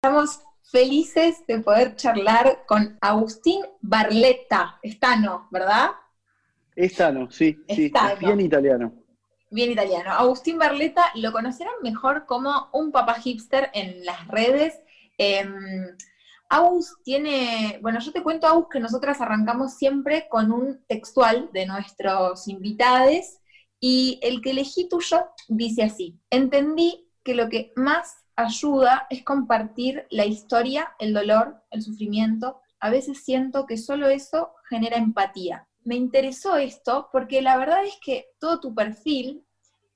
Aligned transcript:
Estamos 0.00 0.42
felices 0.62 1.44
de 1.48 1.58
poder 1.58 1.96
charlar 1.96 2.64
con 2.68 2.96
Agustín 3.00 3.62
Barletta, 3.80 4.78
Estano, 4.80 5.48
¿verdad? 5.50 5.90
Estano, 6.76 7.28
sí, 7.32 7.58
sí, 7.68 7.90
bien 8.20 8.40
italiano. 8.40 8.94
Bien 9.50 9.72
italiano. 9.72 10.12
Agustín 10.12 10.56
Barletta 10.56 11.02
lo 11.16 11.32
conocerán 11.32 11.74
mejor 11.82 12.26
como 12.26 12.68
un 12.72 12.92
papá 12.92 13.14
hipster 13.14 13.70
en 13.74 14.04
las 14.04 14.28
redes. 14.28 14.80
Eh, 15.18 15.44
Agus 16.48 16.94
tiene, 17.02 17.80
bueno, 17.82 17.98
yo 17.98 18.12
te 18.12 18.22
cuento, 18.22 18.46
Agus, 18.46 18.68
que 18.70 18.78
nosotras 18.78 19.20
arrancamos 19.20 19.74
siempre 19.74 20.28
con 20.28 20.52
un 20.52 20.80
textual 20.86 21.50
de 21.52 21.66
nuestros 21.66 22.46
invitados 22.46 23.38
y 23.80 24.20
el 24.22 24.42
que 24.42 24.50
elegí 24.52 24.88
tuyo 24.88 25.26
dice 25.48 25.82
así, 25.82 26.20
entendí 26.30 27.10
que 27.24 27.34
lo 27.34 27.48
que 27.48 27.72
más 27.74 28.27
ayuda 28.38 29.08
es 29.10 29.24
compartir 29.24 30.06
la 30.10 30.24
historia, 30.24 30.94
el 31.00 31.12
dolor, 31.12 31.60
el 31.72 31.82
sufrimiento. 31.82 32.60
A 32.78 32.88
veces 32.88 33.24
siento 33.24 33.66
que 33.66 33.76
solo 33.76 34.08
eso 34.08 34.52
genera 34.68 34.96
empatía. 34.96 35.66
Me 35.84 35.96
interesó 35.96 36.56
esto 36.56 37.08
porque 37.10 37.42
la 37.42 37.56
verdad 37.56 37.84
es 37.84 37.98
que 38.00 38.28
todo 38.38 38.60
tu 38.60 38.74
perfil 38.76 39.44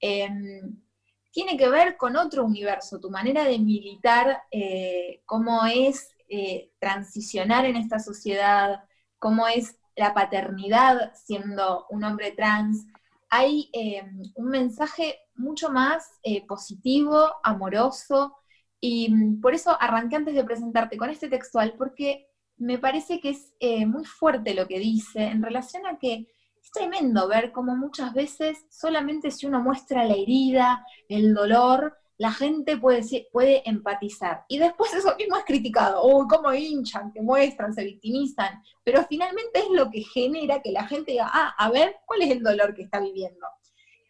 em, 0.01 0.83
tiene 1.31 1.57
que 1.57 1.69
ver 1.69 1.97
con 1.97 2.17
otro 2.17 2.45
universo, 2.45 2.99
tu 2.99 3.11
manera 3.11 3.45
de 3.45 3.61
militar, 3.61 4.43
eh, 4.51 5.23
cómo 5.25 5.65
es 5.67 6.11
eh, 6.29 6.73
transicionar 6.81 7.65
en 7.65 7.77
esta 7.77 8.01
sociedad, 8.01 8.83
cómo 9.21 9.47
es 9.47 9.77
la 9.95 10.15
paternidad 10.15 11.13
siendo 11.15 11.87
un 11.91 12.03
hombre 12.03 12.33
trans, 12.33 12.87
hay 13.35 13.71
em, 13.73 14.21
un 14.35 14.51
mensaje 14.51 15.19
mucho 15.37 15.71
más 15.71 16.07
eh, 16.23 16.47
positivo, 16.47 17.33
amoroso, 17.43 18.37
y 18.79 19.09
mm, 19.11 19.41
por 19.41 19.55
eso 19.55 19.75
arranqué 19.81 20.17
antes 20.17 20.35
de 20.35 20.45
presentarte 20.45 20.99
con 20.99 21.09
este 21.09 21.31
textual, 21.31 21.75
porque 21.79 22.27
me 22.59 22.79
parece 22.79 23.21
que 23.21 23.31
es 23.31 23.55
eh, 23.59 23.87
muy 23.87 24.05
fuerte 24.05 24.53
lo 24.53 24.69
que 24.69 24.79
dice 24.79 25.23
en 25.25 25.43
relación 25.43 25.87
a 25.87 25.99
que 25.99 26.27
es 26.63 26.71
tremendo 26.73 27.27
ver 27.27 27.53
cómo 27.53 27.75
muchas 27.75 28.13
veces 28.13 28.67
solamente 28.71 29.31
si 29.31 29.47
uno 29.47 29.63
muestra 29.63 30.05
la 30.05 30.15
herida, 30.15 30.85
el 31.09 31.33
dolor, 31.33 31.97
la 32.23 32.31
gente 32.31 32.77
puede, 32.77 33.03
puede 33.33 33.69
empatizar. 33.69 34.45
Y 34.47 34.59
después 34.59 34.95
eso 34.95 35.13
mismo 35.17 35.37
es 35.37 35.45
criticado. 35.45 36.07
Uy, 36.07 36.29
cómo 36.29 36.55
hinchan, 36.55 37.11
que 37.13 37.21
muestran, 37.21 37.75
se 37.75 37.83
victimizan. 37.83 38.63
Pero 38.85 39.05
finalmente 39.09 39.59
es 39.59 39.71
lo 39.73 39.91
que 39.91 40.03
genera 40.03 40.63
que 40.63 40.71
la 40.71 40.87
gente 40.87 41.11
diga, 41.11 41.29
ah, 41.33 41.53
a 41.59 41.69
ver, 41.73 41.97
¿cuál 42.07 42.23
es 42.23 42.31
el 42.31 42.45
dolor 42.45 42.77
que 42.77 42.83
está 42.83 43.01
viviendo? 43.01 43.45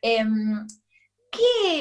Em, 0.02 0.66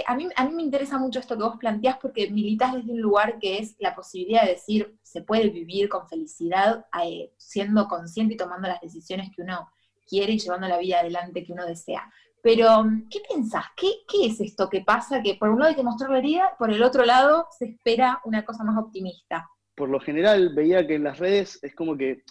a, 0.07 0.15
mí, 0.15 0.29
a 0.33 0.45
mí 0.45 0.55
me 0.55 0.63
interesa 0.63 0.97
mucho 0.97 1.19
esto 1.19 1.35
que 1.37 1.43
vos 1.43 1.57
planteás 1.59 1.97
porque 2.01 2.31
militas 2.31 2.75
desde 2.75 2.93
un 2.93 3.01
lugar 3.01 3.37
que 3.37 3.57
es 3.57 3.75
la 3.79 3.93
posibilidad 3.93 4.43
de 4.43 4.51
decir, 4.51 4.97
se 5.03 5.23
puede 5.23 5.49
vivir 5.49 5.89
con 5.89 6.07
felicidad 6.07 6.85
eh, 7.03 7.33
siendo 7.35 7.89
consciente 7.89 8.35
y 8.35 8.37
tomando 8.37 8.69
las 8.69 8.79
decisiones 8.79 9.31
que 9.35 9.41
uno 9.41 9.69
quiere 10.07 10.31
y 10.31 10.39
llevando 10.39 10.69
la 10.69 10.77
vida 10.77 11.01
adelante 11.01 11.43
que 11.43 11.51
uno 11.51 11.65
desea. 11.65 12.09
Pero, 12.43 12.85
¿qué 13.09 13.19
pensás? 13.29 13.65
¿Qué, 13.77 13.87
¿Qué, 14.07 14.25
es 14.27 14.41
esto 14.41 14.69
que 14.69 14.81
pasa? 14.81 15.21
Que 15.21 15.35
por 15.35 15.49
un 15.49 15.59
lado 15.59 15.69
hay 15.69 15.75
que 15.75 15.83
mostrar 15.83 16.09
la 16.09 16.17
herida, 16.17 16.55
por 16.57 16.71
el 16.71 16.81
otro 16.81 17.05
lado 17.05 17.47
se 17.57 17.65
espera 17.65 18.19
una 18.25 18.43
cosa 18.43 18.63
más 18.63 18.77
optimista. 18.77 19.47
Por 19.75 19.89
lo 19.89 19.99
general 19.99 20.53
veía 20.55 20.85
que 20.85 20.95
en 20.95 21.03
las 21.03 21.19
redes 21.19 21.59
es 21.61 21.75
como 21.75 21.95
que, 21.95 22.23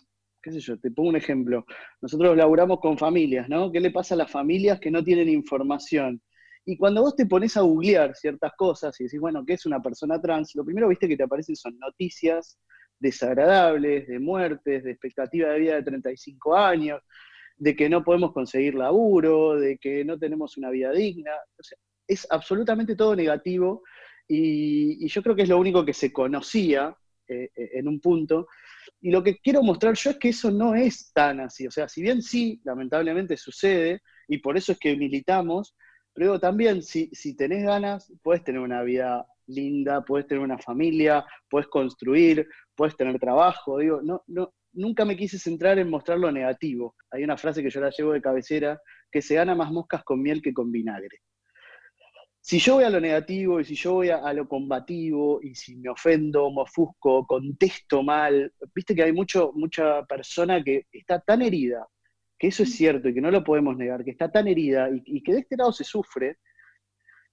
qué 0.42 0.52
sé 0.52 0.60
yo, 0.60 0.78
te 0.78 0.90
pongo 0.90 1.10
un 1.10 1.16
ejemplo. 1.16 1.64
Nosotros 2.00 2.36
laburamos 2.36 2.80
con 2.80 2.98
familias, 2.98 3.48
¿no? 3.48 3.70
¿Qué 3.70 3.80
le 3.80 3.90
pasa 3.90 4.14
a 4.14 4.18
las 4.18 4.30
familias 4.30 4.80
que 4.80 4.90
no 4.90 5.04
tienen 5.04 5.28
información? 5.28 6.20
Y 6.64 6.76
cuando 6.76 7.02
vos 7.02 7.16
te 7.16 7.26
pones 7.26 7.56
a 7.56 7.62
googlear 7.62 8.14
ciertas 8.14 8.52
cosas 8.56 9.00
y 9.00 9.04
decís, 9.04 9.20
bueno, 9.20 9.44
¿qué 9.46 9.54
es 9.54 9.64
una 9.64 9.80
persona 9.80 10.20
trans? 10.20 10.54
Lo 10.54 10.64
primero, 10.64 10.88
viste, 10.88 11.08
que 11.08 11.16
te 11.16 11.22
aparecen 11.22 11.56
son 11.56 11.78
noticias 11.78 12.58
desagradables, 12.98 14.06
de 14.06 14.18
muertes, 14.18 14.84
de 14.84 14.90
expectativa 14.90 15.48
de 15.48 15.58
vida 15.58 15.74
de 15.76 15.82
35 15.82 16.54
años, 16.54 17.00
de 17.60 17.76
que 17.76 17.90
no 17.90 18.02
podemos 18.02 18.32
conseguir 18.32 18.74
laburo, 18.74 19.60
de 19.60 19.76
que 19.76 20.02
no 20.04 20.18
tenemos 20.18 20.56
una 20.56 20.70
vida 20.70 20.92
digna. 20.92 21.32
es 22.08 22.26
absolutamente 22.30 22.96
todo 22.96 23.14
negativo 23.14 23.82
y, 24.26 25.06
yo 25.06 25.22
creo 25.22 25.36
que 25.36 25.42
es 25.42 25.48
lo 25.48 25.58
único 25.58 25.84
que 25.84 25.92
se 25.92 26.10
conocía 26.12 26.96
eh, 27.28 27.50
eh, 27.54 27.70
en 27.74 27.86
un 27.86 28.00
punto. 28.00 28.48
Y 29.02 29.10
lo 29.10 29.22
que 29.22 29.38
quiero 29.38 29.62
mostrar 29.62 29.94
yo 29.94 30.10
es 30.10 30.16
que 30.16 30.30
eso 30.30 30.50
no 30.50 30.74
es 30.74 31.12
tan 31.12 31.40
así. 31.40 31.66
O 31.66 31.70
sea, 31.70 31.86
si 31.86 32.00
bien 32.00 32.22
sí, 32.22 32.60
lamentablemente 32.64 33.36
sucede, 33.36 34.00
y 34.26 34.38
por 34.38 34.56
eso 34.56 34.72
es 34.72 34.78
que 34.78 34.96
militamos, 34.96 35.76
pero 36.14 36.40
también 36.40 36.82
si, 36.82 37.10
si 37.12 37.36
tenés 37.36 37.64
ganas, 37.64 38.10
puedes 38.22 38.42
tener 38.42 38.60
una 38.60 38.82
vida 38.82 39.26
linda, 39.46 40.02
puedes 40.02 40.26
tener 40.26 40.42
una 40.42 40.58
familia, 40.58 41.26
puedes 41.50 41.68
construir, 41.68 42.48
puedes 42.74 42.96
tener 42.96 43.18
trabajo. 43.18 43.78
Digo, 43.78 44.00
no, 44.02 44.22
no, 44.28 44.54
nunca 44.72 45.04
me 45.04 45.16
quise 45.16 45.38
centrar 45.38 45.78
en 45.78 45.90
mostrar 45.90 46.18
lo 46.18 46.30
negativo. 46.30 46.96
Hay 47.10 47.24
una 47.24 47.36
frase 47.36 47.62
que 47.62 47.70
yo 47.70 47.80
la 47.80 47.90
llevo 47.90 48.12
de 48.12 48.22
cabecera, 48.22 48.80
que 49.10 49.22
se 49.22 49.34
gana 49.34 49.54
más 49.54 49.70
moscas 49.70 50.04
con 50.04 50.22
miel 50.22 50.42
que 50.42 50.54
con 50.54 50.70
vinagre. 50.70 51.18
Si 52.42 52.58
yo 52.58 52.76
voy 52.76 52.84
a 52.84 52.90
lo 52.90 53.00
negativo 53.00 53.60
y 53.60 53.64
si 53.64 53.74
yo 53.74 53.92
voy 53.94 54.08
a, 54.08 54.32
lo 54.32 54.48
combativo 54.48 55.40
y 55.42 55.54
si 55.54 55.76
me 55.76 55.90
ofendo, 55.90 56.50
me 56.50 56.62
ofusco, 56.62 57.26
contesto 57.26 58.02
mal, 58.02 58.52
viste 58.74 58.94
que 58.94 59.02
hay 59.02 59.12
mucho, 59.12 59.52
mucha 59.54 60.04
persona 60.06 60.64
que 60.64 60.86
está 60.90 61.20
tan 61.20 61.42
herida, 61.42 61.86
que 62.38 62.46
eso 62.48 62.62
es 62.62 62.74
cierto 62.74 63.08
y 63.08 63.14
que 63.14 63.20
no 63.20 63.30
lo 63.30 63.44
podemos 63.44 63.76
negar, 63.76 64.02
que 64.04 64.12
está 64.12 64.32
tan 64.32 64.48
herida 64.48 64.88
y, 65.04 65.22
que 65.22 65.34
de 65.34 65.40
este 65.40 65.56
lado 65.58 65.70
se 65.72 65.84
sufre, 65.84 66.38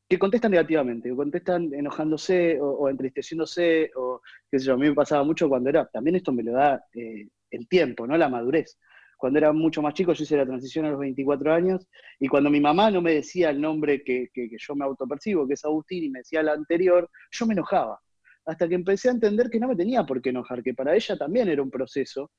que 0.10 0.20
contestan 0.20 0.52
negativamente, 0.52 1.10
que 1.10 1.16
contestan 1.16 1.74
enojándose 1.74 2.60
o, 2.60 2.90
entristeciéndose, 2.90 3.92
o 3.96 4.07
qué 4.50 4.60
sé 4.60 4.66
yo, 4.66 4.74
a 4.74 4.78
mí 4.78 4.88
me 4.88 4.94
pasaba 4.94 5.24
mucho 5.24 5.50
cuando 5.50 5.70
era, 5.70 5.86
también 5.88 6.16
esto 6.16 6.32
me 6.32 6.44
lo 6.44 6.54
da 6.54 6.84
eh, 6.94 7.28
el 7.52 7.68
tiempo, 7.68 8.08
¿no? 8.08 8.18
La 8.18 8.30
madurez. 8.30 8.78
Cuando 9.18 9.40
era 9.40 9.52
mucho 9.52 9.82
más 9.82 9.96
chico, 9.96 10.14
yo 10.14 10.24
hice 10.24 10.38
la 10.38 10.46
transición 10.46 10.86
a 10.86 10.92
los 10.92 11.00
24 11.00 11.54
años, 11.54 11.88
y 12.20 12.28
cuando 12.28 12.50
mi 12.50 12.60
mamá 12.60 12.92
no 12.92 13.02
me 13.02 13.16
decía 13.16 13.50
el 13.50 13.60
nombre 13.60 14.04
que, 14.04 14.30
yo 14.34 14.76
me 14.76 14.86
autopercibo, 14.86 15.48
que 15.48 15.56
es 15.56 15.66
Agustín, 15.66 16.04
y 16.04 16.10
me 16.10 16.20
decía 16.20 16.42
el 16.42 16.50
anterior, 16.50 17.10
yo 17.32 17.46
me 17.48 17.54
enojaba. 17.54 18.00
Hasta 18.46 18.68
que 18.68 18.76
empecé 18.76 19.10
a 19.10 19.14
entender 19.14 19.50
que 19.50 19.60
no 19.60 19.68
me 19.68 19.76
tenía 19.76 20.06
por 20.06 20.22
qué 20.22 20.30
enojar, 20.30 20.62
que 20.62 20.74
para 20.74 20.96
ella 20.96 21.18
también 21.18 21.50
era 21.50 21.64
un 21.64 21.72
proceso, 21.72 22.32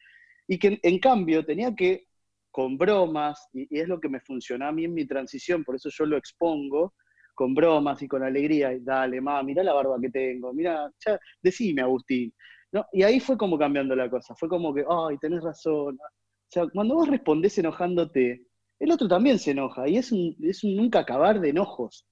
y 0.47 0.59
que 0.59 0.79
en 0.83 0.99
cambio 1.01 1.45
tenía 1.45 1.75
que, 1.75 2.07
con 2.51 2.79
bromas, 2.79 3.49
y, 3.53 3.67
y 3.77 3.81
es 3.81 3.89
lo 3.89 4.01
que 4.01 4.09
me 4.09 4.21
funcionó 4.21 4.67
a 4.67 4.73
mí 4.73 4.85
en 4.85 4.95
mi 4.95 5.05
transición, 5.05 5.65
por 5.65 5.75
eso 5.75 5.91
yo 5.91 6.07
lo 6.07 6.17
expongo, 6.17 6.95
con 7.39 7.55
bromas 7.55 8.03
y 8.03 8.09
con 8.09 8.25
alegría, 8.25 8.77
dale, 8.81 9.21
ma, 9.21 9.41
mira 9.45 9.63
la 9.63 9.73
barba 9.73 9.97
que 10.01 10.11
tengo, 10.11 10.53
mira, 10.53 10.91
ya, 11.07 11.17
decime, 11.41 11.83
Agustín. 11.83 12.35
¿No? 12.73 12.85
Y 12.93 13.05
ahí 13.05 13.21
fue 13.21 13.39
como 13.39 13.57
cambiando 13.57 13.95
la 13.95 14.11
cosa, 14.11 14.35
fue 14.35 14.49
como 14.49 14.75
que, 14.75 14.85
ay, 14.91 15.17
tenés 15.19 15.45
razón. 15.45 15.95
O 15.95 16.51
sea, 16.51 16.67
cuando 16.67 16.97
vos 16.97 17.09
respondés 17.09 17.57
enojándote, 17.59 18.43
el 18.81 18.91
otro 18.91 19.07
también 19.07 19.39
se 19.39 19.53
enoja, 19.53 19.89
y 19.89 19.99
es 19.99 20.11
un, 20.11 20.37
es 20.43 20.65
un 20.65 20.75
nunca 20.75 20.99
acabar 20.99 21.41
de 21.41 21.51
enojos. 21.51 22.09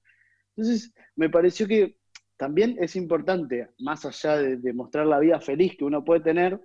Entonces, 0.55 0.93
me 1.17 1.29
pareció 1.29 1.67
que 1.67 1.97
también 2.37 2.77
es 2.79 2.95
importante, 2.95 3.67
más 3.79 4.05
allá 4.05 4.37
de, 4.37 4.73
mostrar 4.73 5.07
la 5.07 5.19
vida 5.19 5.41
feliz 5.41 5.75
que 5.77 5.83
uno 5.83 6.05
puede 6.05 6.21
tener, 6.21 6.57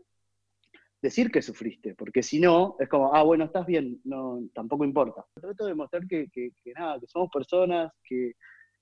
decir 1.03 1.33
que 1.33 1.43
sufriste, 1.43 1.95
porque 1.97 2.23
si 2.23 2.39
no, 2.39 2.77
es 2.79 2.89
como, 2.89 3.13
ah, 3.15 3.25
bueno, 3.25 3.45
estás 3.45 3.67
bien, 3.67 4.01
no, 4.05 4.41
tampoco 4.55 4.85
importa. 4.85 5.27
Trato 5.35 5.67
de 5.67 5.75
mostrar 5.75 6.07
que, 6.07 6.29
que, 6.31 6.53
nada, 6.75 7.01
que 7.01 7.09
somos 7.09 7.29
personas, 7.31 7.93
que, 8.05 8.35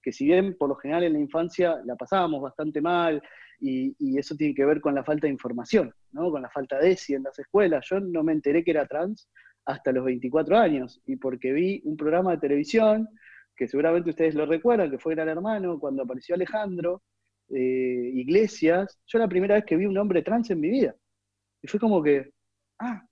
que 0.03 0.13
si 0.13 0.27
bien 0.27 0.57
por 0.59 0.69
lo 0.69 0.77
general 0.77 1.05
en 1.05 1.15
la 1.15 1.19
infancia 1.19 1.81
la 1.85 1.97
pasábamos 1.97 2.43
bastante 2.43 2.83
mal 2.83 3.23
y, 3.59 4.19
eso 4.19 4.37
tiene 4.37 4.55
que 4.55 4.67
ver 4.67 4.83
con 4.83 4.95
la 4.95 5.03
falta 5.03 5.27
de 5.27 5.33
información, 5.33 5.95
¿no? 6.13 6.31
con 6.31 6.43
la 6.43 6.51
falta 6.51 6.79
de 6.79 6.91
ESI 6.91 7.15
en 7.15 7.23
las 7.23 7.39
escuelas. 7.39 7.87
Yo 7.89 8.01
no 8.01 8.23
me 8.23 8.33
enteré 8.33 8.63
que 8.63 8.73
era 8.73 8.87
trans 8.87 9.31
hasta 9.65 9.93
los 9.93 10.05
24 10.05 10.59
años 10.59 11.01
y 11.07 11.17
porque 11.17 11.53
vi 11.53 11.81
un 11.85 11.97
programa 11.97 12.33
de 12.33 12.39
televisión 12.39 13.09
que 13.57 13.67
seguramente 13.67 14.11
ustedes 14.11 14.35
lo 14.35 14.45
recuerdan, 14.45 14.91
que 14.91 14.99
fue 14.99 15.15
Gran 15.15 15.29
Hermano, 15.29 15.79
cuando 15.79 16.03
apareció 16.03 16.35
Alejandro 16.35 17.03
eh, 17.49 18.11
Iglesias, 18.15 18.99
yo 19.07 19.19
la 19.19 19.29
primera 19.29 19.55
vez 19.55 19.65
que 19.65 19.77
vi 19.77 19.87
un 19.87 19.97
hombre 19.97 20.23
trans 20.23 20.51
en 20.51 20.61
mi 20.61 20.69
vida. 20.69 20.95
Y 21.63 21.69
fue 21.69 21.81
como 21.81 22.03
que, 22.03 22.33
ah, 22.79 23.03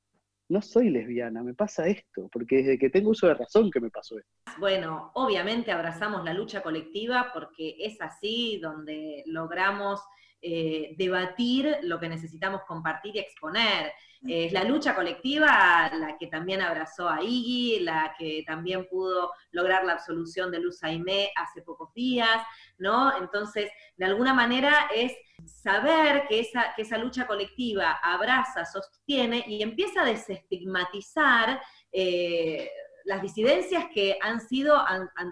no 0.48 0.62
soy 0.62 0.90
lesbiana, 0.90 1.42
me 1.42 1.54
pasa 1.54 1.86
esto, 1.86 2.28
porque 2.32 2.56
desde 2.56 2.78
que 2.78 2.90
tengo 2.90 3.10
uso 3.10 3.26
de 3.26 3.34
razón 3.34 3.70
que 3.70 3.80
me 3.80 3.90
pasó 3.90 4.18
esto. 4.18 4.30
Bueno, 4.58 5.10
obviamente 5.14 5.70
abrazamos 5.70 6.24
la 6.24 6.32
lucha 6.32 6.62
colectiva 6.62 7.30
porque 7.34 7.76
es 7.78 8.00
así 8.00 8.58
donde 8.60 9.22
logramos 9.26 10.00
eh, 10.40 10.94
debatir 10.96 11.76
lo 11.82 12.00
que 12.00 12.08
necesitamos 12.08 12.62
compartir 12.66 13.16
y 13.16 13.18
exponer. 13.18 13.92
Es 14.26 14.52
la 14.52 14.64
lucha 14.64 14.96
colectiva 14.96 15.90
la 15.94 16.16
que 16.18 16.26
también 16.26 16.60
abrazó 16.60 17.08
a 17.08 17.22
Iggy, 17.22 17.80
la 17.80 18.14
que 18.18 18.42
también 18.46 18.88
pudo 18.88 19.30
lograr 19.52 19.84
la 19.84 19.92
absolución 19.92 20.50
de 20.50 20.58
Luz 20.58 20.82
Aimé 20.82 21.30
hace 21.36 21.62
pocos 21.62 21.94
días, 21.94 22.42
¿no? 22.78 23.16
Entonces, 23.16 23.70
de 23.96 24.04
alguna 24.04 24.34
manera 24.34 24.88
es 24.92 25.12
saber 25.44 26.26
que 26.28 26.40
esa, 26.40 26.74
que 26.74 26.82
esa 26.82 26.98
lucha 26.98 27.26
colectiva 27.26 28.00
abraza, 28.02 28.64
sostiene 28.64 29.44
y 29.46 29.62
empieza 29.62 30.02
a 30.02 30.06
desestigmatizar 30.06 31.62
eh, 31.92 32.70
las 33.04 33.22
disidencias 33.22 33.86
que 33.92 34.18
han 34.20 34.40
sido 34.40 34.76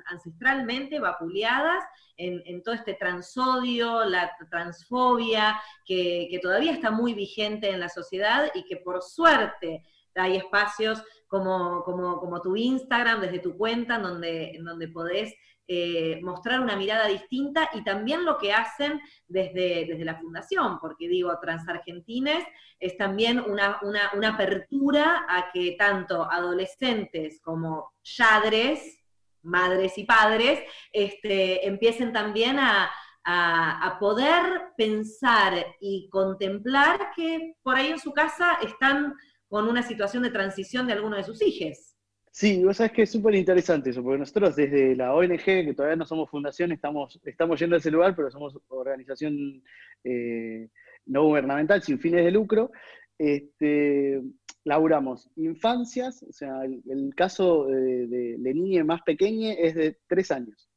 ancestralmente 0.06 0.98
vapuleadas 0.98 1.84
en, 2.16 2.62
todo 2.62 2.74
este 2.74 2.94
transodio, 2.94 4.04
la 4.04 4.34
transfobia, 4.50 5.60
que, 5.84 6.38
todavía 6.42 6.72
está 6.72 6.90
muy 6.90 7.14
vigente 7.14 7.70
en 7.70 7.80
la 7.80 7.88
sociedad 7.88 8.50
y 8.54 8.64
que 8.64 8.76
por 8.76 9.02
suerte 9.02 9.82
hay 10.16 10.36
espacios 10.36 11.02
como, 11.26 11.82
como, 11.84 12.40
tu 12.40 12.56
Instagram, 12.56 13.20
desde 13.20 13.40
tu 13.40 13.56
cuenta, 13.56 13.96
en 13.96 14.02
donde, 14.02 14.58
donde 14.62 14.88
podés 14.88 15.34
eh, 15.68 16.20
mostrar 16.22 16.60
una 16.60 16.76
mirada 16.76 17.08
distinta 17.08 17.68
y 17.74 17.82
también 17.82 18.24
lo 18.24 18.38
que 18.38 18.52
hacen 18.52 19.00
desde, 19.26 19.84
desde 19.86 20.04
la 20.04 20.14
fundación, 20.14 20.78
porque 20.78 21.08
digo, 21.08 21.36
Transargentines 21.40 22.44
es 22.78 22.96
también 22.96 23.40
una, 23.40 23.80
apertura 24.28 25.26
a 25.28 25.50
que 25.52 25.74
tanto 25.76 26.30
adolescentes 26.30 27.40
como 27.42 27.92
yadres, 28.04 29.02
madres 29.42 29.98
y 29.98 30.04
padres, 30.04 30.60
este, 30.92 31.66
empiecen 31.66 32.12
también 32.12 32.60
a, 32.60 32.88
a, 33.24 33.96
poder 33.98 34.72
pensar 34.76 35.66
y 35.80 36.08
contemplar 36.10 37.10
que 37.16 37.56
por 37.64 37.74
ahí 37.74 37.88
en 37.88 37.98
su 37.98 38.12
casa 38.12 38.58
están 38.62 39.14
con 39.48 39.68
una 39.68 39.82
situación 39.82 40.22
de 40.22 40.30
transición 40.30 40.86
de 40.86 40.94
alguno 40.94 41.16
de 41.16 41.24
sus 41.24 41.40
hijos. 41.42 41.96
Sí, 42.30 42.62
vos 42.62 42.76
sabés 42.76 42.92
que 42.92 43.02
es 43.02 43.10
súper 43.10 43.34
interesante 43.34 43.90
eso, 43.90 44.02
porque 44.02 44.18
nosotros 44.18 44.54
desde 44.56 44.94
la 44.94 45.14
ONG, 45.14 45.42
que 45.42 45.74
todavía 45.74 45.96
no 45.96 46.04
somos 46.04 46.28
fundación, 46.28 46.70
estamos, 46.70 47.18
estamos 47.24 47.58
yendo 47.58 47.76
a 47.76 47.78
ese 47.78 47.90
lugar, 47.90 48.14
pero 48.14 48.30
somos 48.30 48.58
organización 48.68 49.62
eh, 50.04 50.68
no 51.06 51.24
gubernamental, 51.24 51.82
sin 51.82 51.98
fines 51.98 52.24
de 52.24 52.30
lucro, 52.30 52.70
este, 53.16 54.20
laburamos 54.64 55.30
infancias, 55.36 56.22
o 56.24 56.32
sea, 56.32 56.62
el, 56.64 57.14
caso 57.14 57.68
de, 57.68 58.06
de, 58.06 58.54
niña 58.54 58.84
más 58.84 59.00
pequeña 59.02 59.52
es 59.54 59.74
de 59.74 59.98
tres 60.06 60.30
años. 60.30 60.68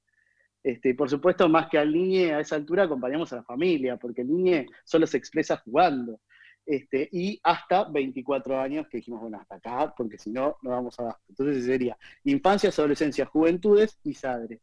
Este, 0.63 0.93
por 0.93 1.09
supuesto, 1.09 1.49
más 1.49 1.69
que 1.69 1.77
al 1.77 1.91
niño 1.91 2.37
a 2.37 2.41
esa 2.41 2.55
altura 2.55 2.83
acompañamos 2.83 3.33
a 3.33 3.37
la 3.37 3.43
familia, 3.43 3.97
porque 3.97 4.21
el 4.21 4.29
niño 4.29 4.65
solo 4.85 5.07
se 5.07 5.17
expresa 5.17 5.57
jugando. 5.57 6.21
Este, 6.69 7.09
y 7.11 7.39
hasta 7.41 7.85
24 7.85 8.59
años, 8.59 8.87
que 8.87 8.97
dijimos, 8.97 9.21
bueno, 9.21 9.39
hasta 9.39 9.55
acá, 9.55 9.91
porque 9.97 10.19
si 10.19 10.29
no, 10.29 10.57
no 10.61 10.69
vamos 10.69 10.99
a 10.99 11.17
Entonces 11.27 11.65
sería 11.65 11.97
infancias, 12.25 12.77
adolescencias, 12.77 13.27
juventudes 13.27 13.99
y 14.03 14.13
sadres. 14.13 14.61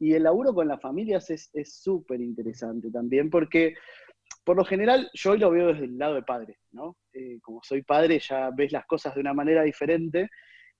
Y 0.00 0.14
el 0.14 0.22
laburo 0.22 0.54
con 0.54 0.66
las 0.66 0.80
familias 0.80 1.28
es 1.28 1.50
súper 1.74 2.22
interesante 2.22 2.90
también, 2.90 3.28
porque 3.28 3.74
por 4.44 4.56
lo 4.56 4.64
general 4.64 5.10
yo 5.12 5.32
hoy 5.32 5.38
lo 5.38 5.50
veo 5.50 5.68
desde 5.68 5.84
el 5.84 5.98
lado 5.98 6.14
de 6.14 6.22
padre, 6.22 6.58
¿no? 6.70 6.96
Eh, 7.12 7.38
como 7.42 7.60
soy 7.62 7.82
padre, 7.82 8.18
ya 8.18 8.50
ves 8.50 8.72
las 8.72 8.86
cosas 8.86 9.14
de 9.14 9.20
una 9.20 9.34
manera 9.34 9.62
diferente. 9.62 10.30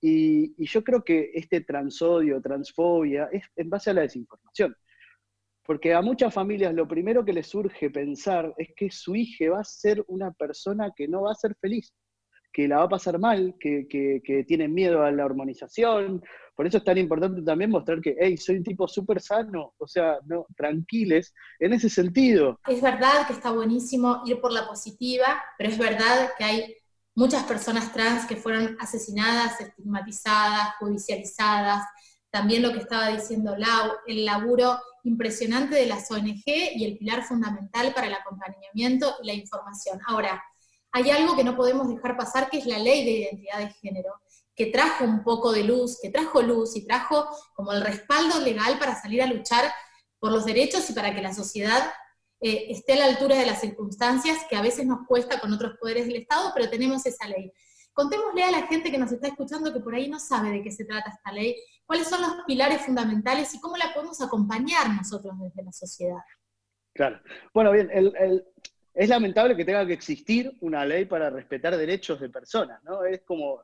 Y, 0.00 0.54
y 0.56 0.66
yo 0.66 0.82
creo 0.82 1.04
que 1.04 1.32
este 1.34 1.60
transodio, 1.60 2.40
transfobia, 2.40 3.28
es 3.30 3.44
en 3.56 3.68
base 3.68 3.90
a 3.90 3.94
la 3.94 4.00
desinformación. 4.00 4.74
Porque 5.64 5.94
a 5.94 6.02
muchas 6.02 6.34
familias 6.34 6.74
lo 6.74 6.88
primero 6.88 7.24
que 7.24 7.32
les 7.32 7.46
surge 7.46 7.90
pensar 7.90 8.52
es 8.56 8.68
que 8.76 8.90
su 8.90 9.14
hija 9.14 9.50
va 9.50 9.60
a 9.60 9.64
ser 9.64 10.04
una 10.08 10.32
persona 10.32 10.92
que 10.94 11.06
no 11.06 11.22
va 11.22 11.32
a 11.32 11.36
ser 11.36 11.54
feliz, 11.60 11.92
que 12.52 12.66
la 12.66 12.78
va 12.78 12.84
a 12.84 12.88
pasar 12.88 13.18
mal, 13.18 13.54
que, 13.60 13.86
que, 13.88 14.44
tiene 14.44 14.68
miedo 14.68 15.02
a 15.02 15.12
la 15.12 15.24
hormonización. 15.24 16.22
Por 16.54 16.66
eso 16.66 16.78
es 16.78 16.84
tan 16.84 16.98
importante 16.98 17.42
también 17.42 17.70
mostrar 17.70 18.00
que, 18.00 18.16
hey, 18.18 18.36
soy 18.36 18.56
un 18.56 18.64
tipo 18.64 18.88
súper 18.88 19.20
sano, 19.20 19.72
o 19.78 19.86
sea, 19.86 20.18
no, 20.26 20.46
tranquiles, 20.56 21.32
en 21.60 21.72
ese 21.72 21.88
sentido. 21.88 22.58
Es 22.66 22.82
verdad 22.82 23.26
que 23.26 23.32
está 23.32 23.52
buenísimo 23.52 24.22
ir 24.26 24.40
por 24.40 24.52
la 24.52 24.66
positiva, 24.66 25.42
pero 25.56 25.70
es 25.70 25.78
verdad 25.78 26.30
que 26.36 26.44
hay 26.44 26.76
muchas 27.14 27.44
personas 27.44 27.92
trans 27.92 28.26
que 28.26 28.36
fueron 28.36 28.76
asesinadas, 28.80 29.60
estigmatizadas, 29.60 30.74
judicializadas. 30.78 31.84
También 32.30 32.62
lo 32.62 32.72
que 32.72 32.78
estaba 32.78 33.08
diciendo 33.08 33.56
Lau, 33.56 33.92
el 34.06 34.24
laburo 34.24 34.78
impresionante 35.04 35.74
de 35.74 35.86
las 35.86 36.10
ONG 36.10 36.42
y 36.46 36.84
el 36.84 36.98
pilar 36.98 37.24
fundamental 37.24 37.92
para 37.94 38.06
el 38.06 38.14
acompañamiento 38.14 39.16
y 39.22 39.26
la 39.26 39.34
información. 39.34 40.00
Ahora, 40.06 40.42
hay 40.92 41.10
algo 41.10 41.36
que 41.36 41.44
no 41.44 41.56
podemos 41.56 41.88
dejar 41.88 42.16
pasar, 42.16 42.50
que 42.50 42.58
es 42.58 42.66
la 42.66 42.78
ley 42.78 43.04
de 43.04 43.10
identidad 43.10 43.58
de 43.58 43.70
género, 43.70 44.20
que 44.54 44.66
trajo 44.66 45.04
un 45.04 45.24
poco 45.24 45.52
de 45.52 45.64
luz, 45.64 45.98
que 46.00 46.10
trajo 46.10 46.42
luz 46.42 46.76
y 46.76 46.86
trajo 46.86 47.26
como 47.54 47.72
el 47.72 47.82
respaldo 47.82 48.40
legal 48.40 48.78
para 48.78 49.00
salir 49.00 49.22
a 49.22 49.26
luchar 49.26 49.72
por 50.18 50.30
los 50.30 50.44
derechos 50.44 50.88
y 50.90 50.92
para 50.92 51.14
que 51.14 51.22
la 51.22 51.34
sociedad 51.34 51.90
eh, 52.40 52.66
esté 52.70 52.92
a 52.94 52.96
la 52.96 53.04
altura 53.06 53.36
de 53.36 53.46
las 53.46 53.60
circunstancias 53.60 54.38
que 54.50 54.56
a 54.56 54.62
veces 54.62 54.86
nos 54.86 55.06
cuesta 55.06 55.40
con 55.40 55.52
otros 55.52 55.74
poderes 55.80 56.06
del 56.06 56.16
Estado, 56.16 56.52
pero 56.54 56.68
tenemos 56.68 57.06
esa 57.06 57.26
ley. 57.26 57.52
Contémosle 57.92 58.42
a 58.44 58.50
la 58.50 58.66
gente 58.66 58.90
que 58.90 58.98
nos 58.98 59.12
está 59.12 59.28
escuchando 59.28 59.72
que 59.72 59.80
por 59.80 59.94
ahí 59.94 60.08
no 60.08 60.18
sabe 60.18 60.50
de 60.50 60.62
qué 60.62 60.70
se 60.70 60.84
trata 60.84 61.10
esta 61.10 61.32
ley, 61.32 61.56
cuáles 61.84 62.08
son 62.08 62.22
los 62.22 62.44
pilares 62.46 62.82
fundamentales 62.82 63.54
y 63.54 63.60
cómo 63.60 63.76
la 63.76 63.92
podemos 63.92 64.20
acompañar 64.20 64.88
nosotros 64.94 65.34
desde 65.38 65.62
la 65.62 65.72
sociedad. 65.72 66.20
Claro. 66.94 67.20
Bueno, 67.52 67.72
bien, 67.72 67.90
es 68.94 69.08
lamentable 69.08 69.56
que 69.56 69.64
tenga 69.64 69.86
que 69.86 69.94
existir 69.94 70.56
una 70.60 70.84
ley 70.84 71.06
para 71.06 71.30
respetar 71.30 71.76
derechos 71.76 72.20
de 72.20 72.28
personas, 72.28 72.82
¿no? 72.84 73.04
Es 73.04 73.22
como... 73.22 73.62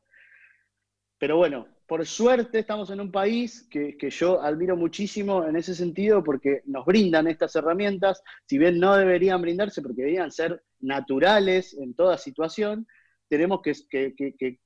Pero 1.19 1.37
bueno, 1.37 1.67
por 1.87 2.07
suerte 2.07 2.61
estamos 2.61 2.91
en 2.91 3.01
un 3.01 3.11
país 3.11 3.67
que, 3.71 3.97
yo 4.11 4.41
admiro 4.43 4.77
muchísimo 4.77 5.45
en 5.45 5.57
ese 5.57 5.75
sentido 5.75 6.23
porque 6.23 6.63
nos 6.67 6.85
brindan 6.85 7.27
estas 7.27 7.57
herramientas, 7.57 8.23
si 8.47 8.59
bien 8.59 8.79
no 8.79 8.95
deberían 8.95 9.43
brindarse 9.43 9.81
porque 9.83 10.03
deberían 10.03 10.31
ser 10.31 10.63
naturales 10.81 11.75
en 11.75 11.95
toda 11.95 12.19
situación, 12.19 12.87
tenemos 13.29 13.61
que, 13.63 14.59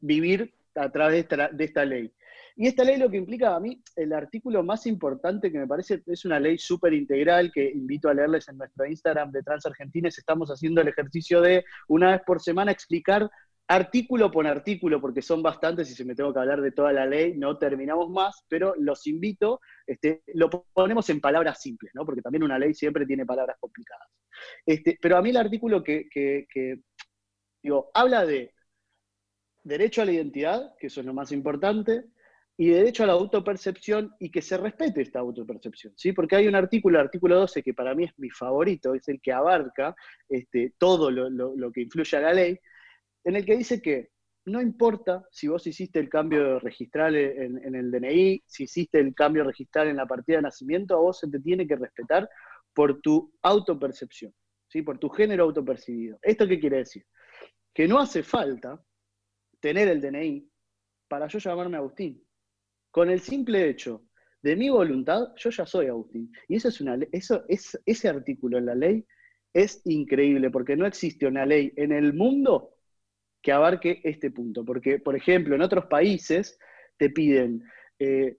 vivir 0.00 0.54
a 0.74 0.90
través 0.90 1.28
de 1.28 1.64
esta, 1.64 1.84
ley. 1.84 2.12
Y 2.56 2.66
esta 2.66 2.84
ley 2.84 2.96
lo 2.96 3.10
que 3.10 3.16
implica 3.16 3.54
a 3.54 3.60
mí, 3.60 3.82
el 3.96 4.12
artículo 4.12 4.62
más 4.62 4.86
importante 4.86 5.50
que 5.50 5.58
me 5.58 5.66
parece 5.66 6.02
es 6.06 6.24
una 6.24 6.40
ley 6.40 6.58
súper 6.58 6.92
integral 6.94 7.50
que 7.52 7.70
invito 7.70 8.08
a 8.08 8.14
leerles 8.14 8.48
en 8.48 8.58
nuestro 8.58 8.86
Instagram 8.86 9.30
de 9.32 9.42
Transargentines. 9.42 10.18
Estamos 10.18 10.50
haciendo 10.50 10.80
el 10.80 10.88
ejercicio 10.88 11.40
de 11.40 11.64
una 11.88 12.12
vez 12.12 12.22
por 12.26 12.40
semana 12.40 12.72
explicar 12.72 13.30
artículo 13.70 14.32
por 14.32 14.48
artículo, 14.48 15.00
porque 15.00 15.22
son 15.22 15.44
bastantes 15.44 15.88
y 15.90 15.94
si 15.94 16.04
me 16.04 16.16
tengo 16.16 16.32
que 16.32 16.40
hablar 16.40 16.60
de 16.60 16.72
toda 16.72 16.92
la 16.92 17.06
ley 17.06 17.34
no 17.36 17.56
terminamos 17.56 18.10
más, 18.10 18.44
pero 18.48 18.74
los 18.76 19.06
invito, 19.06 19.60
este, 19.86 20.22
lo 20.34 20.50
ponemos 20.50 21.08
en 21.08 21.20
palabras 21.20 21.62
simples, 21.62 21.92
¿no? 21.94 22.04
porque 22.04 22.20
también 22.20 22.42
una 22.42 22.58
ley 22.58 22.74
siempre 22.74 23.06
tiene 23.06 23.24
palabras 23.24 23.56
complicadas. 23.60 24.08
Este, 24.66 24.98
pero 25.00 25.16
a 25.16 25.22
mí 25.22 25.30
el 25.30 25.36
artículo 25.36 25.84
que, 25.84 26.08
Digo, 27.62 27.90
habla 27.94 28.24
de 28.26 28.54
derecho 29.62 30.02
a 30.02 30.04
la 30.04 30.12
identidad, 30.12 30.74
que 30.78 30.86
eso 30.86 31.00
es 31.00 31.06
lo 31.06 31.14
más 31.14 31.32
importante, 31.32 32.04
y 32.56 32.68
derecho 32.68 33.04
a 33.04 33.06
la 33.06 33.14
autopercepción 33.14 34.14
y 34.18 34.30
que 34.30 34.42
se 34.42 34.58
respete 34.58 35.00
esta 35.00 35.20
autopercepción, 35.20 35.94
¿sí? 35.96 36.12
Porque 36.12 36.36
hay 36.36 36.46
un 36.46 36.54
artículo, 36.54 36.98
el 36.98 37.06
artículo 37.06 37.36
12, 37.36 37.62
que 37.62 37.72
para 37.72 37.94
mí 37.94 38.04
es 38.04 38.12
mi 38.18 38.28
favorito, 38.28 38.94
es 38.94 39.08
el 39.08 39.18
que 39.22 39.32
abarca 39.32 39.94
este, 40.28 40.74
todo 40.76 41.10
lo, 41.10 41.72
que 41.72 41.80
influye 41.80 42.16
a 42.18 42.20
la 42.20 42.34
ley, 42.34 42.58
en 43.24 43.36
el 43.36 43.46
que 43.46 43.56
dice 43.56 43.80
que 43.80 44.10
no 44.44 44.60
importa 44.60 45.24
si 45.30 45.48
vos 45.48 45.66
hiciste 45.66 46.00
el 46.00 46.10
cambio 46.10 46.58
registral 46.58 47.16
en, 47.16 47.64
en, 47.64 47.74
el 47.74 47.90
DNI, 47.90 48.42
si 48.46 48.64
hiciste 48.64 48.98
el 49.00 49.14
cambio 49.14 49.44
registral 49.44 49.88
en 49.88 49.96
la 49.96 50.06
partida 50.06 50.36
de 50.36 50.42
nacimiento, 50.42 50.96
a 50.96 51.00
vos 51.00 51.18
se 51.18 51.28
te 51.30 51.40
tiene 51.40 51.66
que 51.66 51.76
respetar 51.76 52.28
por 52.74 53.00
tu 53.00 53.32
autopercepción, 53.40 54.34
¿sí? 54.68 54.82
por 54.82 54.98
tu 54.98 55.08
género 55.08 55.44
autopercibido. 55.44 56.18
¿Esto 56.20 56.46
qué 56.46 56.60
quiere 56.60 56.78
decir? 56.78 57.06
Que 57.74 57.86
no 57.86 57.98
hace 57.98 58.22
falta 58.22 58.82
tener 59.60 59.88
el 59.88 60.00
DNI 60.00 60.50
para 61.08 61.26
yo 61.28 61.38
llamarme 61.38 61.76
Agustín. 61.76 62.24
Con 62.90 63.10
el 63.10 63.20
simple 63.20 63.68
hecho 63.68 64.06
de 64.42 64.56
mi 64.56 64.70
voluntad, 64.70 65.28
yo 65.36 65.50
ya 65.50 65.66
soy 65.66 65.86
Agustín. 65.86 66.32
Y 66.48 66.56
eso 66.56 66.68
es 66.68 66.80
una 66.80 66.98
eso 67.12 67.44
es, 67.48 67.80
ese 67.84 68.08
artículo 68.08 68.58
en 68.58 68.66
la 68.66 68.74
ley 68.74 69.06
es 69.52 69.82
increíble, 69.84 70.50
porque 70.50 70.76
no 70.76 70.86
existe 70.86 71.26
una 71.26 71.44
ley 71.44 71.72
en 71.76 71.92
el 71.92 72.14
mundo 72.14 72.76
que 73.42 73.52
abarque 73.52 74.00
este 74.04 74.30
punto. 74.30 74.64
Porque, 74.64 74.98
por 74.98 75.16
ejemplo, 75.16 75.54
en 75.54 75.62
otros 75.62 75.86
países 75.86 76.58
te 76.96 77.10
piden 77.10 77.64
eh, 77.98 78.38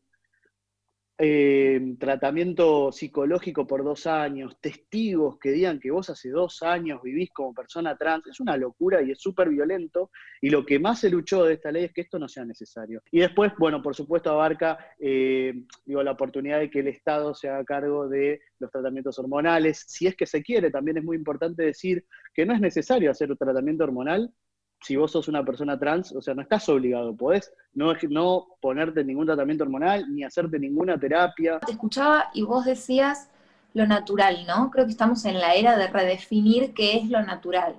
eh, 1.18 1.96
tratamiento 2.00 2.91
psicológico 2.91 3.68
por 3.68 3.84
dos 3.84 4.08
años, 4.08 4.58
testigos 4.60 5.38
que 5.39 5.51
digan 5.51 5.80
que 5.80 5.91
vos 5.91 6.10
hace 6.10 6.30
dos 6.30 6.63
años 6.63 7.01
vivís 7.03 7.32
como 7.32 7.53
persona 7.53 7.96
trans, 7.96 8.25
es 8.27 8.39
una 8.39 8.58
locura 8.58 9.01
y 9.01 9.12
es 9.12 9.22
súper 9.22 9.50
violento. 9.50 10.12
Y 10.41 10.50
lo 10.50 10.65
que 10.65 10.80
más 10.80 11.00
se 11.00 11.10
luchó 11.10 11.44
de 11.44 11.53
esta 11.53 11.72
ley 11.72 11.86
es 11.86 11.94
que 11.94 12.01
esto 12.01 12.18
no 12.18 12.27
sea 12.27 12.46
necesario. 12.46 13.01
Y 13.12 13.20
después, 13.20 13.51
bueno, 13.58 13.82
por 13.82 13.96
supuesto 13.96 14.32
abarca 14.32 14.80
eh, 15.00 15.53
digo, 15.86 16.01
la 16.01 16.12
oportunidad 16.12 16.60
de 16.60 16.70
que 16.70 16.80
el 16.80 16.88
Estado 16.88 17.36
se 17.36 17.50
haga 17.50 17.63
cargo 17.65 18.08
de 18.08 18.41
los 18.60 18.72
tratamientos 18.72 19.20
hormonales. 19.20 19.86
Si 19.88 20.08
es 20.08 20.15
que 20.15 20.25
se 20.25 20.41
quiere, 20.41 20.72
también 20.72 20.98
es 20.98 21.03
muy 21.03 21.18
importante 21.18 21.63
decir 21.63 22.06
que 22.34 22.46
no 22.46 22.53
es 22.53 22.62
necesario 22.62 23.12
hacer 23.12 23.30
un 23.32 23.38
tratamiento 23.38 23.84
hormonal 23.84 24.34
si 24.81 24.95
vos 24.95 25.11
sos 25.11 25.27
una 25.27 25.45
persona 25.45 25.77
trans, 25.77 26.11
o 26.11 26.21
sea, 26.21 26.33
no 26.33 26.41
estás 26.41 26.67
obligado, 26.69 27.15
podés 27.15 27.53
no, 27.73 27.93
no 28.09 28.47
ponerte 28.59 29.03
ningún 29.03 29.27
tratamiento 29.27 29.63
hormonal 29.63 30.05
ni 30.13 30.23
hacerte 30.23 30.57
ninguna 30.57 31.00
terapia. 31.00 31.59
Te 31.59 31.73
escuchaba 31.73 32.29
y 32.33 32.41
vos 32.41 32.65
decías 32.65 33.29
lo 33.73 33.85
natural, 33.85 34.45
¿no? 34.47 34.71
Creo 34.71 34.85
que 34.85 34.91
estamos 34.91 35.23
en 35.25 35.39
la 35.39 35.53
era 35.53 35.77
de 35.77 35.88
redefinir 35.88 36.73
qué 36.73 36.97
es 36.97 37.09
lo 37.09 37.21
natural. 37.21 37.75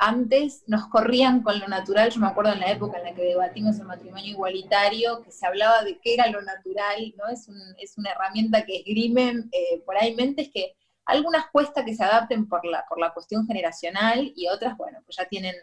antes 0.00 0.64
nos 0.66 0.86
corrían 0.86 1.42
con 1.42 1.60
lo 1.60 1.68
natural, 1.68 2.10
yo 2.10 2.20
me 2.20 2.28
acuerdo 2.28 2.54
en 2.54 2.60
la 2.60 2.72
época 2.72 2.96
en 2.98 3.04
la 3.04 3.14
que 3.14 3.22
debatimos 3.22 3.78
el 3.78 3.86
matrimonio 3.86 4.30
igualitario, 4.30 5.22
que 5.22 5.30
se 5.30 5.46
hablaba 5.46 5.82
de 5.84 5.98
qué 5.98 6.14
era 6.14 6.26
lo 6.30 6.40
natural, 6.40 7.14
¿no? 7.18 7.28
Es, 7.28 7.48
es 7.78 7.98
una 7.98 8.10
herramienta 8.12 8.64
que 8.64 8.76
esgrimen 8.76 9.50
eh, 9.52 9.82
por 9.84 9.98
ahí 9.98 10.14
mentes 10.14 10.48
que 10.48 10.74
algunas 11.10 11.46
cuesta 11.50 11.84
que 11.84 11.94
se 11.94 12.04
adapten 12.04 12.48
por 12.48 12.64
la, 12.64 12.84
por 12.88 12.98
la 12.98 13.12
cuestión 13.12 13.46
generacional 13.46 14.32
y 14.34 14.48
otras, 14.48 14.76
bueno, 14.76 14.98
pues 15.04 15.16
ya 15.16 15.26
tienen 15.26 15.54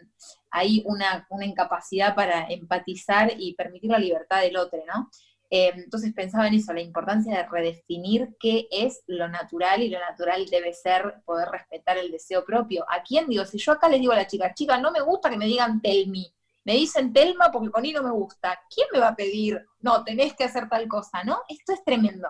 ahí 0.50 0.82
una, 0.86 1.26
una 1.30 1.46
incapacidad 1.46 2.14
para 2.14 2.46
empatizar 2.48 3.32
y 3.36 3.54
permitir 3.54 3.90
la 3.90 3.98
libertad 3.98 4.42
del 4.42 4.56
otro, 4.56 4.80
¿no? 4.86 5.10
Eh, 5.50 5.72
entonces 5.74 6.12
pensaba 6.12 6.46
en 6.46 6.54
eso, 6.54 6.74
la 6.74 6.82
importancia 6.82 7.36
de 7.36 7.48
redefinir 7.48 8.36
qué 8.38 8.68
es 8.70 9.02
lo 9.06 9.28
natural 9.28 9.82
y 9.82 9.88
lo 9.88 9.98
natural 9.98 10.46
debe 10.50 10.74
ser 10.74 11.22
poder 11.24 11.48
respetar 11.48 11.96
el 11.96 12.10
deseo 12.10 12.44
propio. 12.44 12.84
¿A 12.88 13.02
quién 13.02 13.26
digo? 13.28 13.44
Si 13.46 13.58
yo 13.58 13.72
acá 13.72 13.88
les 13.88 14.00
digo 14.00 14.12
a 14.12 14.16
la 14.16 14.26
chica, 14.26 14.52
chica, 14.52 14.78
no 14.78 14.90
me 14.90 15.00
gusta 15.00 15.30
que 15.30 15.38
me 15.38 15.46
digan 15.46 15.80
Telmi, 15.80 16.34
me 16.64 16.74
dicen 16.74 17.14
Telma 17.14 17.50
porque 17.50 17.70
con 17.70 17.82
I 17.86 17.92
no 17.92 18.02
me 18.02 18.10
gusta, 18.10 18.60
¿quién 18.68 18.88
me 18.92 19.00
va 19.00 19.08
a 19.08 19.16
pedir? 19.16 19.64
No, 19.80 20.04
tenés 20.04 20.34
que 20.34 20.44
hacer 20.44 20.68
tal 20.68 20.86
cosa, 20.86 21.24
¿no? 21.24 21.40
Esto 21.48 21.72
es 21.72 21.82
tremendo. 21.82 22.28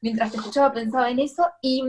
Mientras 0.00 0.30
te 0.30 0.36
escuchaba 0.36 0.72
pensaba 0.72 1.10
en 1.10 1.18
eso 1.18 1.50
y 1.60 1.82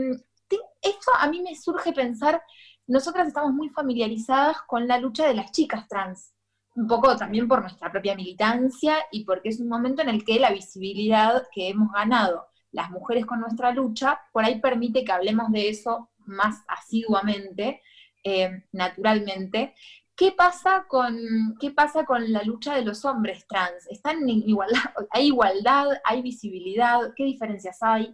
esto 0.82 1.10
a 1.18 1.28
mí 1.28 1.42
me 1.42 1.54
surge 1.54 1.92
pensar, 1.92 2.42
nosotras 2.86 3.28
estamos 3.28 3.52
muy 3.52 3.68
familiarizadas 3.70 4.58
con 4.66 4.86
la 4.86 4.98
lucha 4.98 5.26
de 5.26 5.34
las 5.34 5.52
chicas 5.52 5.88
trans 5.88 6.34
un 6.74 6.88
poco 6.88 7.16
también 7.16 7.46
por 7.48 7.60
nuestra 7.60 7.90
propia 7.90 8.16
militancia 8.16 8.96
y 9.12 9.24
porque 9.24 9.48
es 9.48 9.60
un 9.60 9.68
momento 9.68 10.02
en 10.02 10.08
el 10.08 10.24
que 10.24 10.40
la 10.40 10.50
visibilidad 10.50 11.44
que 11.52 11.68
hemos 11.68 11.92
ganado 11.92 12.46
las 12.72 12.90
mujeres 12.90 13.24
con 13.24 13.40
nuestra 13.40 13.70
lucha, 13.70 14.20
por 14.32 14.44
ahí 14.44 14.60
permite 14.60 15.04
que 15.04 15.12
hablemos 15.12 15.52
de 15.52 15.68
eso 15.68 16.10
más 16.26 16.64
asiduamente, 16.66 17.80
eh, 18.24 18.64
naturalmente. 18.72 19.74
¿Qué 20.16 20.32
pasa, 20.32 20.86
con, 20.88 21.16
¿Qué 21.60 21.70
pasa 21.70 22.04
con 22.04 22.32
la 22.32 22.42
lucha 22.42 22.74
de 22.74 22.84
los 22.84 23.04
hombres 23.04 23.46
trans? 23.46 23.86
¿Están 23.88 24.28
en 24.28 24.48
igualdad? 24.48 24.80
¿Hay 25.10 25.26
igualdad? 25.26 25.86
¿Hay 26.04 26.22
visibilidad? 26.22 27.12
¿Qué 27.14 27.24
diferencias 27.24 27.78
hay? 27.80 28.12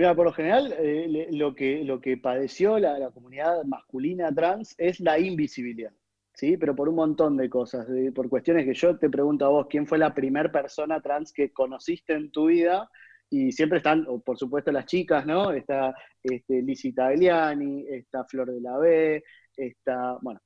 Mira, 0.00 0.14
por 0.14 0.24
lo 0.24 0.32
general, 0.32 0.74
eh, 0.78 1.28
lo, 1.32 1.54
que, 1.54 1.84
lo 1.84 2.00
que 2.00 2.16
padeció 2.16 2.78
la 2.78 3.10
comunidad 3.10 3.62
masculina 3.64 4.34
trans 4.34 4.74
es 4.78 4.98
la 4.98 5.18
invisibilidad. 5.18 5.92
¿sí? 6.32 6.56
Pero 6.56 6.74
por 6.74 6.88
un 6.88 6.94
montón 6.94 7.36
de 7.36 7.50
cosas, 7.50 7.86
por 8.14 8.30
cuestiones 8.30 8.64
que 8.64 8.72
yo 8.72 8.96
te 8.96 9.10
pregunto 9.10 9.44
a 9.44 9.50
vos, 9.50 9.66
¿quién 9.68 9.86
fue 9.86 9.98
la 9.98 10.14
primera 10.14 10.50
persona 10.50 11.02
trans 11.02 11.34
que 11.34 11.52
conociste 11.52 12.14
en 12.14 12.30
tu 12.30 12.46
vida? 12.46 12.90
Y 13.28 13.52
siempre 13.52 13.76
están, 13.76 14.06
por 14.24 14.38
supuesto, 14.38 14.72
las 14.72 14.86
chicas, 14.86 15.26
¿no? 15.26 15.52
Está 15.52 15.94
este, 16.22 16.62
Lizzie 16.62 16.94
Tagliani, 16.94 17.84
está 17.86 18.24
Flor 18.24 18.50
de 18.52 18.60
la 18.62 18.78
B, 18.78 19.22
está, 19.54 20.16
bueno, 20.22 20.40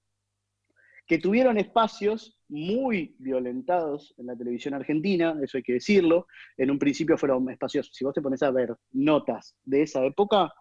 que 1.07 1.19
tuvieron 1.19 1.59
espacios 1.59 2.39
muy 2.49 3.15
violentados 3.19 4.15
en 4.17 4.27
la 4.27 4.37
televisión 4.37 4.75
argentina, 4.75 5.37
eso 5.43 5.59
hay 5.59 5.63
que 5.63 5.75
decirlo. 5.75 6.27
En 6.57 6.71
un 6.71 6.79
principio 6.79 7.19
fueron 7.19 7.49
espacios, 7.51 7.91
si 7.93 8.05
vos 8.05 8.15
te 8.15 8.23
pones 8.23 8.43
a 8.43 8.51
ver 8.51 8.75
notas 8.93 9.57
de 9.65 9.83
esa 9.83 10.05
época, 10.05 10.53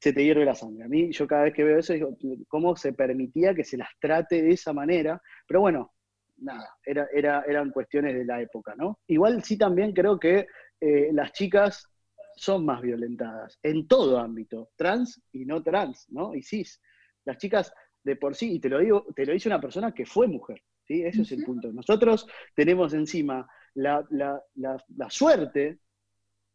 se 0.00 0.12
te 0.12 0.22
hierve 0.22 0.44
la 0.44 0.54
sangre. 0.54 0.84
A 0.84 0.88
mí, 0.88 1.10
yo 1.12 1.26
cada 1.26 1.44
vez 1.44 1.54
que 1.54 1.64
veo 1.64 1.78
eso, 1.78 1.92
digo, 1.92 2.16
¿cómo 2.48 2.76
se 2.76 2.92
permitía 2.92 3.54
que 3.54 3.64
se 3.64 3.76
las 3.76 3.88
trate 4.00 4.42
de 4.42 4.50
esa 4.50 4.72
manera? 4.72 5.20
Pero 5.46 5.60
bueno, 5.62 5.92
nada, 6.36 6.68
era, 6.84 7.08
era, 7.12 7.42
eran 7.46 7.70
cuestiones 7.70 8.14
de 8.14 8.24
la 8.24 8.40
época, 8.40 8.74
¿no? 8.76 9.00
Igual 9.06 9.42
sí 9.42 9.56
también 9.56 9.92
creo 9.92 10.18
que 10.18 10.46
eh, 10.80 11.10
las 11.12 11.32
chicas 11.32 11.88
son 12.36 12.64
más 12.64 12.82
violentadas 12.82 13.58
en 13.62 13.86
todo 13.86 14.18
ámbito, 14.18 14.70
trans 14.76 15.22
y 15.32 15.44
no 15.46 15.62
trans, 15.62 16.06
¿no? 16.10 16.34
Y 16.34 16.42
cis. 16.42 16.80
Las 17.24 17.38
chicas 17.38 17.72
de 18.04 18.16
por 18.16 18.34
sí, 18.34 18.54
y 18.54 18.60
te 18.60 18.68
lo 18.68 18.78
digo, 18.78 19.06
te 19.14 19.26
lo 19.26 19.32
dice 19.32 19.48
una 19.48 19.60
persona 19.60 19.92
que 19.92 20.06
fue 20.06 20.28
mujer, 20.28 20.62
¿sí? 20.86 21.02
Ese 21.02 21.22
es 21.22 21.32
el 21.32 21.42
punto. 21.44 21.72
Nosotros 21.72 22.26
tenemos 22.54 22.92
encima 22.92 23.48
la, 23.74 24.06
la, 24.10 24.40
la 24.54 25.10
suerte 25.10 25.80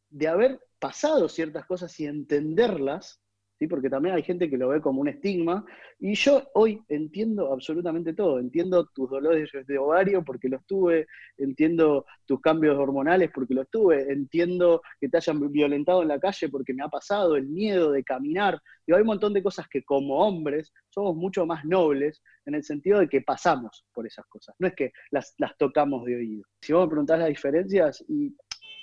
de 0.10 0.28
haber 0.28 0.62
pasado 0.80 1.28
ciertas 1.28 1.66
cosas 1.66 2.00
y 2.00 2.06
entenderlas 2.06 3.22
porque 3.68 3.90
también 3.90 4.16
hay 4.16 4.24
gente 4.24 4.50
que 4.50 4.58
lo 4.58 4.70
ve 4.70 4.82
como 4.82 5.02
un 5.02 5.10
estigma, 5.10 5.66
y 6.00 6.16
yo 6.16 6.50
hoy 6.54 6.82
entiendo 6.88 7.52
absolutamente 7.52 8.14
todo, 8.14 8.40
entiendo 8.40 8.86
tus 8.94 9.10
dolores 9.10 9.50
de 9.68 9.78
ovario 9.78 10.24
porque 10.24 10.48
los 10.48 10.66
tuve, 10.66 11.08
entiendo 11.38 12.06
tus 12.26 12.40
cambios 12.40 12.78
hormonales 12.78 13.32
porque 13.34 13.54
los 13.54 13.70
tuve, 13.70 14.12
entiendo 14.12 14.82
que 15.00 15.10
te 15.10 15.18
hayan 15.18 15.52
violentado 15.52 16.02
en 16.02 16.08
la 16.08 16.20
calle 16.20 16.48
porque 16.50 16.74
me 16.74 16.84
ha 16.84 16.88
pasado, 16.88 17.36
el 17.36 17.48
miedo 17.48 17.92
de 17.92 18.04
caminar, 18.04 18.62
y 18.88 18.94
hay 18.94 19.02
un 19.02 19.08
montón 19.08 19.34
de 19.34 19.44
cosas 19.44 19.68
que 19.68 19.84
como 19.84 20.26
hombres 20.26 20.72
somos 20.90 21.16
mucho 21.16 21.46
más 21.46 21.66
nobles 21.66 22.22
en 22.46 22.56
el 22.56 22.64
sentido 22.64 23.00
de 23.00 23.10
que 23.10 23.22
pasamos 23.22 23.86
por 23.94 24.08
esas 24.08 24.26
cosas, 24.28 24.56
no 24.60 24.68
es 24.68 24.74
que 24.74 24.92
las, 25.12 25.36
las 25.38 25.58
tocamos 25.58 26.06
de 26.06 26.16
oído. 26.16 26.44
Si 26.62 26.74
vos 26.74 26.86
me 26.86 26.92
preguntás 26.92 27.20
las 27.20 27.30
diferencias, 27.30 28.04
y 28.08 28.36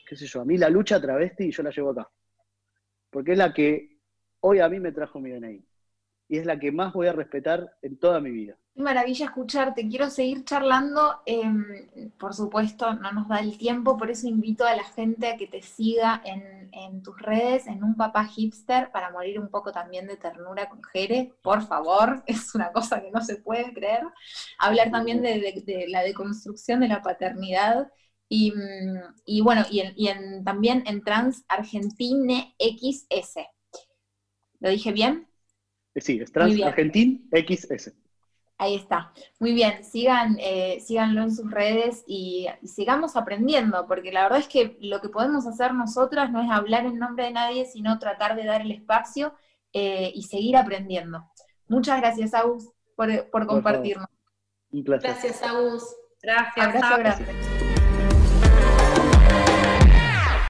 qué 0.06 0.16
sé 0.16 0.26
yo, 0.26 0.42
a 0.42 0.44
mí 0.44 0.58
la 0.58 0.68
lucha 0.68 1.00
travesti 1.00 1.50
yo 1.50 1.62
la 1.62 1.70
llevo 1.70 1.90
acá, 1.90 2.08
porque 3.10 3.32
es 3.32 3.38
la 3.38 3.54
que 3.54 3.95
hoy 4.40 4.60
a 4.60 4.68
mí 4.68 4.80
me 4.80 4.92
trajo 4.92 5.20
mi 5.20 5.30
DNI. 5.30 5.64
Y 6.28 6.38
es 6.38 6.46
la 6.46 6.58
que 6.58 6.72
más 6.72 6.92
voy 6.92 7.06
a 7.06 7.12
respetar 7.12 7.76
en 7.82 7.98
toda 7.98 8.20
mi 8.20 8.30
vida. 8.30 8.56
Qué 8.76 8.82
maravilla 8.82 9.24
escucharte. 9.24 9.88
Quiero 9.88 10.10
seguir 10.10 10.44
charlando. 10.44 11.22
Em, 11.24 11.64
por 12.18 12.34
supuesto, 12.34 12.92
no 12.92 13.10
nos 13.10 13.26
da 13.26 13.38
el 13.38 13.56
tiempo, 13.56 13.96
por 13.96 14.10
eso 14.10 14.28
invito 14.28 14.66
a 14.66 14.76
la 14.76 14.84
gente 14.84 15.28
a 15.28 15.36
que 15.38 15.46
te 15.46 15.62
siga 15.62 16.20
en, 16.24 17.02
tus 17.02 17.18
redes, 17.18 17.66
en 17.66 17.82
un 17.82 17.96
papá 17.96 18.26
hipster, 18.26 18.90
para 18.90 19.10
morir 19.10 19.38
un 19.40 19.48
poco 19.48 19.72
también 19.72 20.06
de 20.06 20.18
ternura 20.18 20.68
con 20.68 20.82
Jere. 20.82 21.32
Por 21.40 21.62
favor, 21.66 22.22
es 22.26 22.54
una 22.54 22.70
cosa 22.70 23.00
que 23.00 23.10
no 23.10 23.22
se 23.22 23.36
puede 23.36 23.72
creer. 23.72 24.02
Hablar 24.58 24.90
también 24.90 25.22
de, 25.22 25.86
la 25.88 26.02
deconstrucción 26.02 26.80
de 26.80 26.88
la 26.88 27.00
paternidad. 27.00 27.90
Y, 28.28 28.52
bueno, 29.40 29.64
y, 29.70 30.10
también 30.44 30.82
en 30.86 31.02
Trans 31.02 31.44
Argentine 31.48 32.54
XS. 32.58 33.38
¿Lo 34.66 34.72
dije 34.72 34.90
bien? 34.90 35.28
Eh, 35.94 36.00
sí, 36.00 36.18
es 36.20 36.32
Trans 36.32 36.60
Argentin 36.60 37.30
XS. 37.30 37.92
Ahí 38.58 38.74
está. 38.74 39.12
Muy 39.38 39.52
bien, 39.52 39.84
sigan, 39.84 40.38
eh, 40.40 40.80
síganlo 40.84 41.22
en 41.22 41.32
sus 41.32 41.48
redes 41.48 42.02
y, 42.08 42.48
sigamos 42.64 43.14
aprendiendo, 43.14 43.86
porque 43.86 44.10
la 44.10 44.24
verdad 44.24 44.40
es 44.40 44.48
que 44.48 44.76
lo 44.80 45.00
que 45.00 45.08
podemos 45.08 45.46
hacer 45.46 45.72
nosotras 45.72 46.32
no 46.32 46.42
es 46.42 46.50
hablar 46.50 46.84
en 46.84 46.98
nombre 46.98 47.26
de 47.26 47.30
nadie, 47.30 47.64
sino 47.64 48.00
tratar 48.00 48.34
de 48.34 48.44
dar 48.44 48.60
el 48.60 48.72
espacio 48.72 49.34
eh, 49.72 50.10
y 50.12 50.24
seguir 50.24 50.56
aprendiendo. 50.56 51.30
Muchas 51.68 52.00
gracias, 52.00 52.34
Agus, 52.34 52.72
por, 52.96 53.30
por 53.30 53.46
compartirnos. 53.46 54.08
Un 54.72 54.82
placer. 54.82 55.12
Gracias, 55.12 55.42
Agus. 55.44 55.84
Gracias. 56.20 56.66
Abrazo 56.66 56.98
grande. 56.98 57.45